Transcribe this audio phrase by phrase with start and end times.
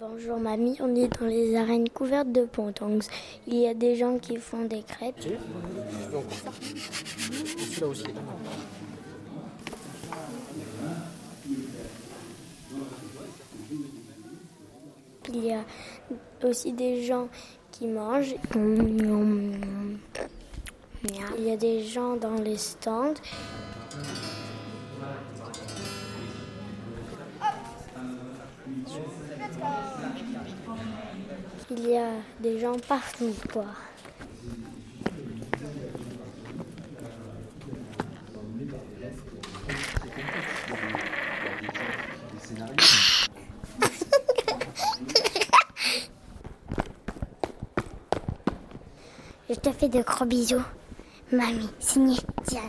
[0.00, 3.00] Bonjour mamie, on est dans les arènes couvertes de pontongs.
[3.48, 5.20] Il y a des gens qui font des crêpes.
[5.20, 5.38] Celui-là
[7.88, 8.04] aussi.
[15.34, 15.64] Il y a
[16.44, 17.26] aussi des gens
[17.72, 18.36] qui mangent.
[21.04, 23.14] Il y a des gens dans les stands.
[31.70, 33.66] Il y a des gens partout, quoi.
[49.50, 50.62] Je te fais de gros bisous.
[51.30, 52.62] Mamie, signé Diane.